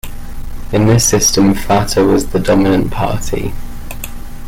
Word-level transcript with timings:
In 0.71 0.87
this 0.87 1.05
system 1.07 1.53
Fatah 1.53 2.03
was 2.03 2.31
the 2.31 2.39
dominant 2.39 2.89
party. 2.89 3.53